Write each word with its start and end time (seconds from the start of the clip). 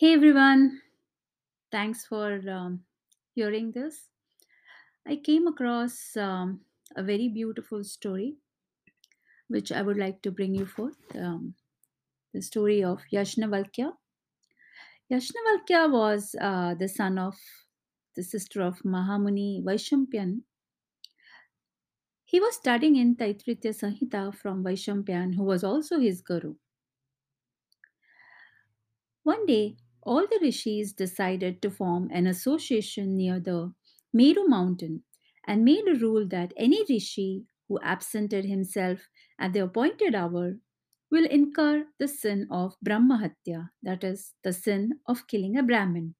Hey 0.00 0.12
everyone, 0.14 0.80
thanks 1.72 2.06
for 2.06 2.40
um, 2.48 2.84
hearing 3.34 3.72
this. 3.72 4.06
I 5.04 5.16
came 5.16 5.48
across 5.48 6.16
um, 6.16 6.60
a 6.94 7.02
very 7.02 7.28
beautiful 7.28 7.82
story 7.82 8.36
which 9.48 9.72
I 9.72 9.82
would 9.82 9.96
like 9.96 10.22
to 10.22 10.30
bring 10.30 10.54
you 10.54 10.66
forth. 10.66 10.94
Um, 11.16 11.54
the 12.32 12.40
story 12.42 12.84
of 12.84 13.00
Yajnavalkya. 13.12 13.90
Yajnavalkya 15.10 15.90
was 15.90 16.36
uh, 16.40 16.76
the 16.78 16.88
son 16.88 17.18
of 17.18 17.34
the 18.14 18.22
sister 18.22 18.62
of 18.62 18.78
Mahamuni 18.84 19.64
Vaishampayan. 19.64 20.42
He 22.24 22.38
was 22.38 22.54
studying 22.54 22.94
in 22.94 23.16
Taittiriya 23.16 23.74
Sanhita 23.74 24.32
from 24.32 24.62
Vaishampayan, 24.62 25.34
who 25.34 25.42
was 25.42 25.64
also 25.64 25.98
his 25.98 26.22
guru. 26.22 26.54
One 29.24 29.44
day, 29.44 29.76
all 30.02 30.26
the 30.26 30.38
rishis 30.40 30.92
decided 30.92 31.62
to 31.62 31.70
form 31.70 32.08
an 32.12 32.26
association 32.26 33.16
near 33.16 33.40
the 33.40 33.72
Meru 34.12 34.46
mountain 34.48 35.04
and 35.46 35.64
made 35.64 35.86
a 35.88 35.94
rule 35.94 36.26
that 36.28 36.52
any 36.56 36.84
rishi 36.88 37.44
who 37.68 37.78
absented 37.82 38.44
himself 38.44 39.08
at 39.38 39.52
the 39.52 39.60
appointed 39.60 40.14
hour 40.14 40.58
will 41.10 41.26
incur 41.26 41.86
the 41.98 42.08
sin 42.08 42.46
of 42.50 42.76
Brahmahatya, 42.82 43.70
that 43.82 44.04
is, 44.04 44.34
the 44.42 44.52
sin 44.52 45.00
of 45.06 45.26
killing 45.26 45.56
a 45.56 45.62
Brahmin, 45.62 46.14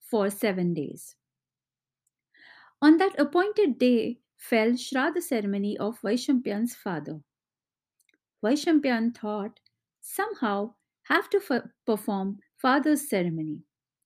for 0.00 0.30
seven 0.30 0.74
days. 0.74 1.16
On 2.82 2.98
that 2.98 3.18
appointed 3.18 3.78
day 3.78 4.20
fell 4.36 4.72
Shraddha 4.72 5.22
ceremony 5.22 5.78
of 5.78 6.00
Vaishampayan's 6.02 6.74
father. 6.74 7.22
Vaishampayan 8.42 9.16
thought, 9.16 9.60
somehow 10.00 10.74
have 11.04 11.30
to 11.30 11.38
f- 11.50 11.70
perform 11.86 12.40
father's 12.64 13.06
ceremony. 13.06 13.58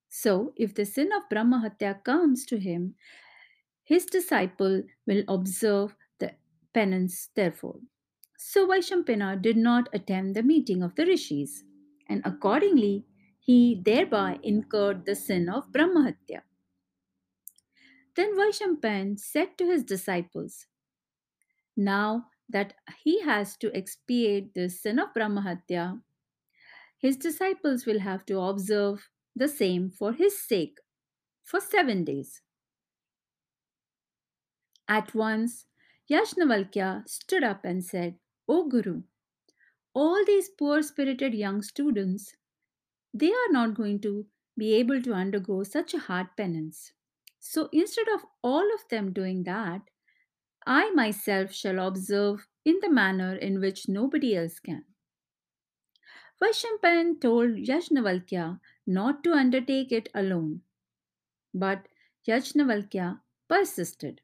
So, 0.08 0.52
if 0.56 0.74
the 0.74 0.84
sin 0.84 1.10
of 1.16 1.28
Brahmahatya 1.30 2.02
comes 2.02 2.44
to 2.46 2.58
him, 2.58 2.96
his 3.84 4.04
disciple 4.04 4.82
will 5.06 5.22
observe 5.28 5.94
the 6.18 6.32
penance 6.74 7.30
therefore. 7.36 7.78
So 8.36 8.66
Vaishampana 8.66 9.40
did 9.40 9.56
not 9.56 9.88
attend 9.92 10.34
the 10.34 10.42
meeting 10.42 10.82
of 10.82 10.96
the 10.96 11.06
rishis, 11.06 11.62
and 12.08 12.20
accordingly 12.24 13.06
he 13.38 13.80
thereby 13.80 14.40
incurred 14.42 15.06
the 15.06 15.14
sin 15.14 15.48
of 15.48 15.72
Brahmahatya. 15.72 16.42
Then 18.16 18.36
Vaishampan 18.36 19.18
said 19.20 19.56
to 19.58 19.66
his 19.66 19.84
disciples, 19.84 20.66
Now 21.76 22.26
that 22.48 22.74
he 23.04 23.20
has 23.22 23.56
to 23.58 23.72
expiate 23.74 24.54
the 24.54 24.68
sin 24.68 24.98
of 24.98 25.14
Brahmahatya, 25.14 26.00
his 26.98 27.16
disciples 27.16 27.86
will 27.86 28.00
have 28.00 28.26
to 28.26 28.38
observe 28.40 29.08
the 29.34 29.48
same 29.48 29.90
for 29.90 30.12
his 30.12 30.38
sake 30.38 30.78
for 31.44 31.60
seven 31.60 32.04
days. 32.04 32.42
At 34.88 35.14
once, 35.14 35.66
Yajnavalkya 36.10 37.08
stood 37.08 37.44
up 37.44 37.64
and 37.64 37.84
said, 37.84 38.18
O 38.48 38.68
Guru, 38.68 39.02
all 39.94 40.24
these 40.24 40.48
poor 40.48 40.82
spirited 40.82 41.34
young 41.34 41.62
students, 41.62 42.34
they 43.12 43.30
are 43.30 43.50
not 43.50 43.74
going 43.74 44.00
to 44.00 44.26
be 44.56 44.74
able 44.74 45.00
to 45.02 45.12
undergo 45.12 45.62
such 45.62 45.94
a 45.94 45.98
hard 45.98 46.28
penance. 46.36 46.92
So 47.38 47.68
instead 47.72 48.08
of 48.08 48.24
all 48.42 48.66
of 48.74 48.88
them 48.90 49.12
doing 49.12 49.44
that, 49.44 49.82
I 50.66 50.90
myself 50.90 51.52
shall 51.52 51.78
observe 51.86 52.46
in 52.64 52.78
the 52.82 52.90
manner 52.90 53.34
in 53.36 53.60
which 53.60 53.88
nobody 53.88 54.36
else 54.36 54.58
can. 54.58 54.84
Vaishampan 56.42 57.20
told 57.20 57.56
Yajnavalkya 57.56 58.60
not 58.86 59.22
to 59.24 59.32
undertake 59.32 59.92
it 59.92 60.08
alone. 60.14 60.62
But 61.54 61.88
Yajnavalkya 62.26 63.20
persisted. 63.48 64.20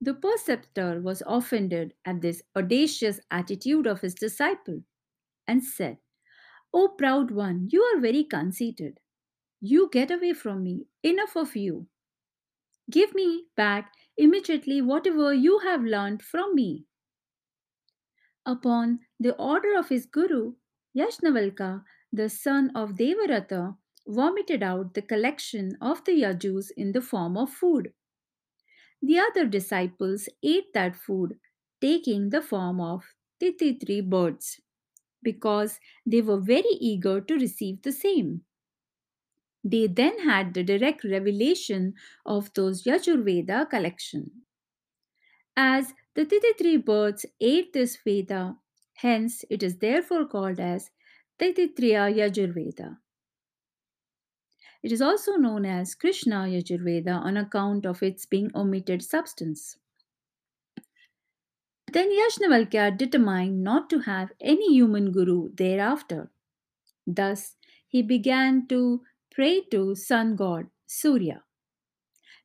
The 0.00 0.14
preceptor 0.14 1.00
was 1.00 1.22
offended 1.26 1.94
at 2.04 2.20
this 2.20 2.42
audacious 2.56 3.20
attitude 3.30 3.86
of 3.86 4.02
his 4.02 4.14
disciple 4.14 4.82
and 5.46 5.64
said, 5.64 5.98
O 6.74 6.88
proud 6.88 7.30
one, 7.30 7.68
you 7.72 7.82
are 7.82 8.00
very 8.00 8.24
conceited. 8.24 9.00
You 9.60 9.88
get 9.90 10.10
away 10.10 10.32
from 10.34 10.62
me. 10.64 10.86
Enough 11.02 11.36
of 11.36 11.56
you. 11.56 11.88
Give 12.90 13.14
me 13.14 13.46
back 13.56 13.94
immediately 14.16 14.82
whatever 14.82 15.32
you 15.34 15.60
have 15.60 15.82
learned 15.82 16.22
from 16.22 16.54
me. 16.54 16.86
Upon 18.46 19.00
the 19.20 19.36
order 19.36 19.76
of 19.76 19.88
his 19.88 20.06
guru, 20.06 20.54
Yajnavalkya, 20.96 21.84
the 22.12 22.28
son 22.28 22.70
of 22.74 22.94
Devarata, 22.96 23.76
vomited 24.08 24.62
out 24.62 24.94
the 24.94 25.02
collection 25.02 25.76
of 25.80 26.04
the 26.04 26.12
Yajus 26.22 26.70
in 26.76 26.92
the 26.92 27.00
form 27.00 27.36
of 27.36 27.50
food. 27.50 27.92
The 29.00 29.18
other 29.18 29.46
disciples 29.46 30.28
ate 30.42 30.72
that 30.74 30.96
food, 30.96 31.38
taking 31.80 32.28
the 32.28 32.42
form 32.42 32.80
of 32.80 33.14
three 33.40 34.00
birds, 34.02 34.60
because 35.22 35.80
they 36.04 36.22
were 36.22 36.40
very 36.40 36.76
eager 36.80 37.20
to 37.20 37.34
receive 37.34 37.82
the 37.82 37.92
same. 37.92 38.44
They 39.62 39.86
then 39.86 40.20
had 40.20 40.54
the 40.54 40.62
direct 40.62 41.04
revelation 41.04 41.94
of 42.24 42.54
those 42.54 42.84
Yajurveda 42.84 43.68
collection. 43.68 44.46
As 45.56 45.92
the 46.14 46.24
three 46.24 46.76
birds 46.78 47.26
ate 47.40 47.72
this 47.72 47.96
Veda, 47.96 48.56
hence 48.96 49.44
it 49.50 49.62
is 49.62 49.78
therefore 49.78 50.26
called 50.26 50.60
as 50.60 50.90
Taittiriya 51.38 52.14
Yajurveda. 52.14 52.98
It 54.82 54.92
is 54.92 55.02
also 55.02 55.36
known 55.36 55.66
as 55.66 55.94
Krishna 55.94 56.46
Yajurveda 56.46 57.14
on 57.14 57.36
account 57.36 57.84
of 57.84 58.02
its 58.02 58.24
being 58.24 58.50
omitted 58.54 59.02
substance. 59.02 59.78
Then 61.92 62.10
Yajnavalkya 62.10 62.96
determined 62.96 63.62
not 63.62 63.90
to 63.90 64.00
have 64.00 64.32
any 64.40 64.72
human 64.72 65.12
guru 65.12 65.50
thereafter. 65.54 66.30
Thus, 67.06 67.56
he 67.88 68.02
began 68.02 68.66
to 68.68 69.04
pray 69.30 69.62
to 69.72 69.94
sun 69.94 70.36
god 70.36 70.70
Surya. 70.86 71.44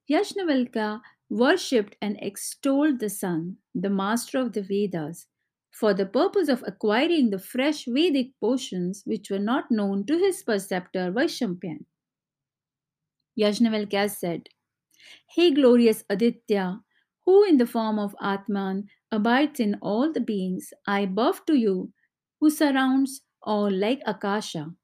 Yajnavalkya 0.09 1.01
worshipped 1.29 1.95
and 2.01 2.17
extolled 2.21 2.99
the 2.99 3.09
sun, 3.09 3.57
the 3.73 3.89
master 3.89 4.39
of 4.39 4.53
the 4.53 4.61
Vedas, 4.61 5.27
for 5.71 5.93
the 5.93 6.05
purpose 6.05 6.49
of 6.49 6.63
acquiring 6.67 7.31
the 7.31 7.39
fresh 7.39 7.85
Vedic 7.85 8.39
portions 8.39 9.03
which 9.05 9.31
were 9.31 9.39
not 9.39 9.71
known 9.71 10.05
to 10.05 10.17
his 10.17 10.43
preceptor 10.43 11.11
Vaishampayan. 11.11 11.85
Yajnavalkya 13.37 14.09
said, 14.09 14.47
Hey 15.27 15.51
glorious 15.51 16.03
Aditya, 16.09 16.83
who 17.25 17.43
in 17.43 17.57
the 17.57 17.65
form 17.65 17.99
of 17.99 18.15
Atman 18.21 18.89
abides 19.11 19.59
in 19.59 19.75
all 19.81 20.11
the 20.11 20.21
beings, 20.21 20.73
I 20.87 21.05
bow 21.07 21.33
to 21.47 21.55
you, 21.55 21.93
who 22.39 22.49
surrounds 22.49 23.21
all 23.41 23.69
like 23.71 24.01
Akasha, 24.05 24.75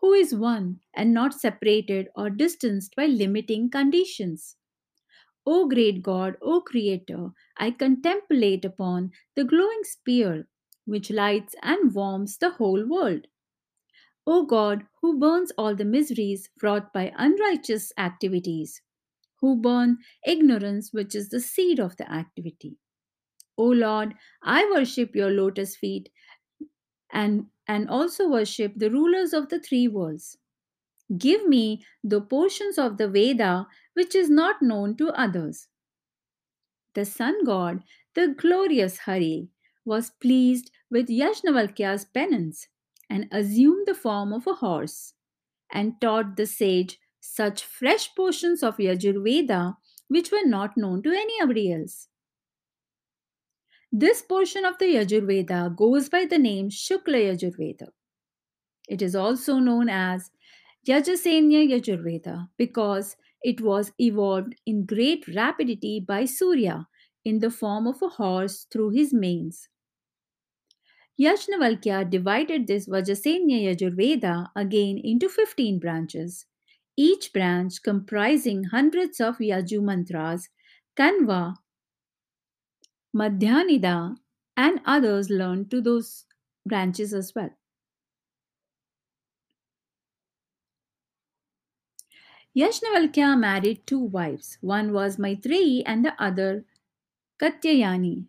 who 0.00 0.12
is 0.12 0.34
one 0.34 0.80
and 0.94 1.12
not 1.12 1.34
separated 1.34 2.08
or 2.16 2.30
distanced 2.30 2.94
by 2.96 3.06
limiting 3.06 3.70
conditions. 3.70 4.56
O 5.46 5.68
great 5.68 6.02
God, 6.02 6.36
O 6.42 6.60
Creator, 6.60 7.30
I 7.56 7.70
contemplate 7.70 8.64
upon 8.64 9.12
the 9.34 9.44
glowing 9.44 9.84
spear 9.84 10.48
which 10.84 11.10
lights 11.10 11.54
and 11.62 11.94
warms 11.94 12.36
the 12.38 12.50
whole 12.50 12.86
world. 12.86 13.28
O 14.26 14.44
God, 14.44 14.86
who 15.00 15.18
burns 15.18 15.50
all 15.56 15.74
the 15.74 15.84
miseries 15.84 16.50
wrought 16.62 16.92
by 16.92 17.14
unrighteous 17.16 17.90
activities, 17.96 18.82
who 19.40 19.56
burn 19.56 19.98
ignorance, 20.26 20.92
which 20.92 21.14
is 21.14 21.30
the 21.30 21.40
seed 21.40 21.80
of 21.80 21.96
the 21.96 22.10
activity. 22.12 22.78
O 23.58 23.66
Lord, 23.68 24.14
I 24.42 24.70
worship 24.70 25.16
your 25.16 25.30
lotus 25.30 25.76
feet 25.76 26.10
and, 27.12 27.48
and 27.66 27.88
also 27.88 28.28
worship 28.28 28.74
the 28.76 28.90
rulers 28.90 29.32
of 29.32 29.48
the 29.48 29.58
three 29.58 29.88
worlds. 29.88 30.36
Give 31.18 31.46
me 31.46 31.84
the 32.02 32.20
portions 32.20 32.78
of 32.78 32.96
the 32.96 33.08
Veda 33.08 33.66
which 33.92 34.14
is 34.14 34.30
not 34.30 34.62
known 34.62 34.96
to 34.96 35.10
others. 35.10 35.68
The 36.94 37.04
sun 37.04 37.44
god, 37.44 37.82
the 38.14 38.28
glorious 38.28 38.98
Hari, 38.98 39.48
was 39.84 40.10
pleased 40.10 40.70
with 40.90 41.08
Yajnavalkya's 41.08 42.06
penance 42.06 42.68
and 43.10 43.28
assumed 43.30 43.86
the 43.86 43.94
form 43.94 44.32
of 44.32 44.46
a 44.46 44.54
horse 44.54 45.14
and 45.70 46.00
taught 46.00 46.36
the 46.36 46.46
sage 46.46 46.98
such 47.20 47.64
fresh 47.64 48.14
portions 48.14 48.62
of 48.62 48.76
Yajurveda 48.76 49.76
which 50.08 50.30
were 50.30 50.46
not 50.46 50.76
known 50.76 51.02
to 51.02 51.10
anybody 51.10 51.72
else. 51.72 52.08
This 53.90 54.22
portion 54.22 54.64
of 54.64 54.78
the 54.78 54.86
Yajurveda 54.86 55.76
goes 55.76 56.08
by 56.08 56.24
the 56.24 56.38
name 56.38 56.68
Shukla 56.68 57.30
Yajurveda. 57.30 57.88
It 58.88 59.02
is 59.02 59.14
also 59.14 59.58
known 59.58 59.88
as 59.88 60.30
Vajasenya 60.86 61.68
Yajurveda 61.70 62.50
because 62.58 63.16
it 63.42 63.60
was 63.60 63.92
evolved 63.98 64.54
in 64.66 64.84
great 64.84 65.26
rapidity 65.28 65.98
by 66.00 66.24
Surya 66.24 66.88
in 67.24 67.38
the 67.40 67.50
form 67.50 67.86
of 67.86 68.02
a 68.02 68.08
horse 68.08 68.66
through 68.70 68.90
his 68.90 69.12
manes. 69.12 69.68
Yajnavalkya 71.18 72.10
divided 72.10 72.66
this 72.66 72.86
Vajasenya 72.86 73.62
Yajurveda 73.64 74.48
again 74.54 74.98
into 74.98 75.28
15 75.28 75.78
branches, 75.78 76.46
each 76.96 77.32
branch 77.32 77.82
comprising 77.82 78.64
hundreds 78.64 79.20
of 79.20 79.38
Yaju 79.38 79.82
mantras, 79.82 80.48
Kanva, 80.96 81.54
Madhyandina, 83.16 84.16
and 84.56 84.80
others 84.84 85.30
learned 85.30 85.70
to 85.70 85.80
those 85.80 86.26
branches 86.66 87.14
as 87.14 87.34
well. 87.34 87.50
Yajnavalkya 92.56 93.38
married 93.38 93.86
two 93.86 93.98
wives. 93.98 94.56
One 94.62 94.94
was 94.94 95.18
Maitreyi 95.18 95.82
and 95.84 96.02
the 96.06 96.18
other 96.18 96.64
Katyayani. 97.38 98.26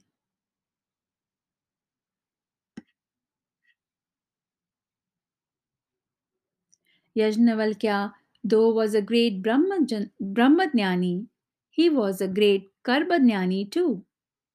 Yajnavalkya, 7.15 8.13
though 8.43 8.69
was 8.71 8.93
a 8.93 9.01
great 9.01 9.41
Brahmajnani, 9.41 11.27
he 11.71 11.89
was 11.89 12.21
a 12.21 12.27
great 12.27 12.71
Karbajnani 12.83 13.71
too. 13.71 14.05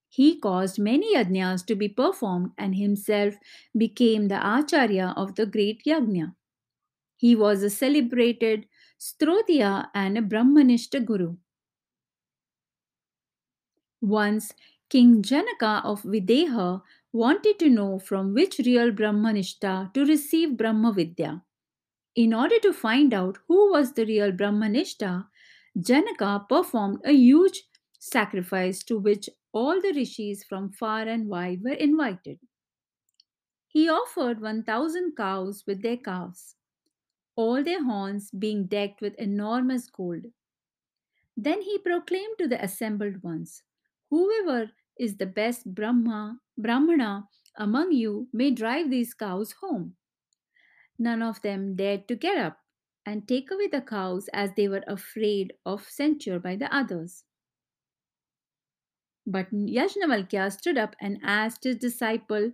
He 0.08 0.38
caused 0.38 0.78
many 0.78 1.14
yajnas 1.16 1.66
to 1.66 1.74
be 1.76 1.88
performed 1.88 2.52
and 2.58 2.76
himself 2.76 3.36
became 3.76 4.28
the 4.28 4.36
Acharya 4.36 5.14
of 5.16 5.36
the 5.36 5.46
great 5.46 5.84
yajna. 5.84 6.36
He 7.16 7.36
was 7.36 7.62
a 7.62 7.70
celebrated 7.70 8.66
Shrotriya 9.00 9.88
and 9.94 10.18
a 10.18 10.20
Brahmanishta 10.20 11.02
guru. 11.02 11.36
Once, 14.02 14.52
King 14.90 15.22
Janaka 15.22 15.80
of 15.84 16.02
Videha 16.02 16.82
wanted 17.10 17.58
to 17.60 17.70
know 17.70 17.98
from 17.98 18.34
which 18.34 18.58
real 18.58 18.90
Brahmanishta 18.92 19.94
to 19.94 20.04
receive 20.04 20.58
Brahma 20.58 20.92
Vidya. 20.92 21.42
In 22.14 22.34
order 22.34 22.58
to 22.58 22.74
find 22.74 23.14
out 23.14 23.38
who 23.48 23.70
was 23.70 23.92
the 23.94 24.04
real 24.04 24.32
Brahmanishta, 24.32 25.28
Janaka 25.80 26.44
performed 26.46 27.00
a 27.04 27.12
huge 27.12 27.62
sacrifice 27.98 28.82
to 28.84 28.98
which 28.98 29.30
all 29.52 29.80
the 29.80 29.92
rishis 29.94 30.44
from 30.44 30.72
far 30.72 31.02
and 31.02 31.26
wide 31.28 31.62
were 31.64 31.72
invited. 31.72 32.38
He 33.66 33.88
offered 33.88 34.40
1000 34.42 35.16
cows 35.16 35.64
with 35.66 35.80
their 35.80 35.96
calves, 35.96 36.56
all 37.40 37.64
their 37.64 37.82
horns 37.84 38.30
being 38.30 38.66
decked 38.66 39.00
with 39.00 39.14
enormous 39.14 39.88
gold. 39.88 40.26
Then 41.36 41.62
he 41.62 41.78
proclaimed 41.78 42.38
to 42.38 42.46
the 42.46 42.62
assembled 42.62 43.22
ones, 43.22 43.62
Whoever 44.10 44.70
is 44.98 45.16
the 45.16 45.26
best 45.26 45.74
Brahma, 45.74 46.40
Brahmana 46.58 47.28
among 47.56 47.92
you 47.92 48.28
may 48.32 48.50
drive 48.50 48.90
these 48.90 49.14
cows 49.14 49.52
home. 49.52 49.96
None 50.98 51.20
of 51.22 51.42
them 51.42 51.74
dared 51.74 52.06
to 52.08 52.14
get 52.14 52.38
up 52.38 52.60
and 53.04 53.26
take 53.26 53.50
away 53.50 53.66
the 53.66 53.80
cows 53.80 54.28
as 54.32 54.52
they 54.54 54.68
were 54.68 54.84
afraid 54.86 55.54
of 55.66 55.88
censure 55.88 56.38
by 56.38 56.54
the 56.54 56.72
others. 56.72 57.24
But 59.26 59.50
Yajnavalkya 59.50 60.52
stood 60.52 60.76
up 60.76 60.94
and 61.00 61.18
asked 61.22 61.64
his 61.64 61.76
disciple 61.76 62.52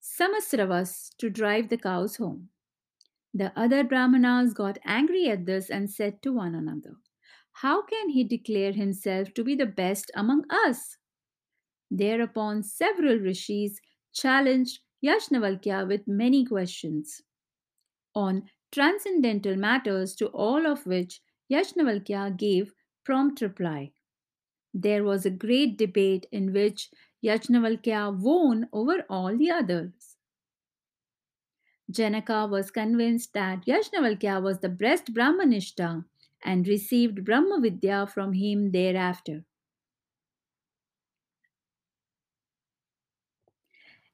Samasravas 0.00 1.14
to 1.18 1.28
drive 1.28 1.68
the 1.68 1.78
cows 1.78 2.16
home. 2.16 2.51
The 3.34 3.52
other 3.58 3.84
Brahmanas 3.84 4.54
got 4.54 4.78
angry 4.84 5.28
at 5.28 5.44
this 5.46 5.70
and 5.70 5.90
said 5.90 6.22
to 6.22 6.32
one 6.32 6.54
another, 6.54 6.96
How 7.52 7.82
can 7.82 8.10
he 8.10 8.24
declare 8.24 8.72
himself 8.72 9.34
to 9.34 9.44
be 9.44 9.54
the 9.54 9.66
best 9.66 10.10
among 10.14 10.44
us? 10.50 10.98
Thereupon, 11.90 12.64
several 12.64 13.18
rishis 13.18 13.80
challenged 14.12 14.80
Yajnavalkya 15.04 15.86
with 15.86 16.08
many 16.08 16.44
questions 16.44 17.22
on 18.14 18.50
transcendental 18.70 19.54
matters, 19.56 20.14
to 20.16 20.28
all 20.28 20.66
of 20.66 20.86
which 20.86 21.20
Yajnavalkya 21.50 22.36
gave 22.38 22.72
prompt 23.04 23.42
reply. 23.42 23.92
There 24.74 25.04
was 25.04 25.26
a 25.26 25.30
great 25.30 25.78
debate 25.78 26.26
in 26.32 26.52
which 26.52 26.90
Yajnavalkya 27.24 28.18
won 28.20 28.68
over 28.72 29.04
all 29.08 29.36
the 29.36 29.50
others. 29.50 30.11
Janaka 31.90 32.46
was 32.46 32.70
convinced 32.70 33.32
that 33.34 33.66
Yajnavalkya 33.66 34.42
was 34.42 34.60
the 34.60 34.68
best 34.68 35.12
Brahmanishta 35.12 36.04
and 36.42 36.66
received 36.66 37.24
Brahma 37.24 37.60
Vidya 37.60 38.06
from 38.06 38.32
him 38.32 38.70
thereafter. 38.72 39.44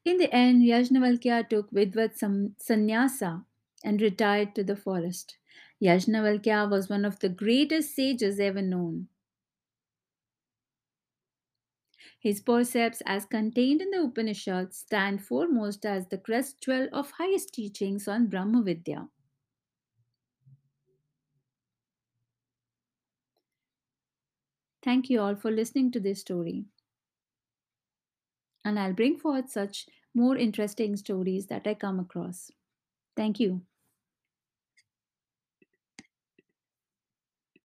In 0.04 0.16
the 0.16 0.32
end, 0.34 0.62
Yajnavalkya 0.62 1.48
took 1.48 1.70
Vidvat 1.70 2.16
sannyasa 2.58 3.44
and 3.84 4.00
retired 4.00 4.54
to 4.54 4.64
the 4.64 4.74
forest. 4.74 5.36
Yajnavalkya 5.82 6.70
was 6.70 6.88
one 6.88 7.04
of 7.04 7.18
the 7.20 7.28
greatest 7.28 7.94
sages 7.94 8.40
ever 8.40 8.62
known. 8.62 9.08
His 12.20 12.40
precepts, 12.40 13.02
as 13.06 13.26
contained 13.26 13.82
in 13.82 13.90
the 13.90 14.02
Upanishads, 14.04 14.76
stand 14.76 15.24
foremost 15.24 15.84
as 15.84 16.06
the 16.06 16.18
crest 16.18 16.60
jewel 16.60 16.88
of 16.92 17.10
highest 17.10 17.52
teachings 17.54 18.06
on 18.06 18.28
Brahma 18.28 18.62
Vidya. 18.62 19.08
Thank 24.82 25.08
you 25.08 25.20
all 25.20 25.36
for 25.36 25.52
listening 25.52 25.92
to 25.92 26.00
this 26.00 26.20
story. 26.20 26.66
And 28.64 28.78
I'll 28.78 28.92
bring 28.92 29.16
forth 29.18 29.50
such 29.50 29.88
more 30.14 30.36
interesting 30.36 30.94
stories 30.94 31.46
that 31.48 31.66
I 31.66 31.74
come 31.74 31.98
across. 31.98 32.52
Thank 33.16 33.40
you. 33.40 33.66